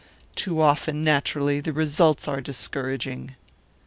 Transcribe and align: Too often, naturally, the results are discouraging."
Too 0.33 0.59
often, 0.63 1.03
naturally, 1.03 1.59
the 1.59 1.73
results 1.73 2.27
are 2.27 2.41
discouraging." 2.41 3.35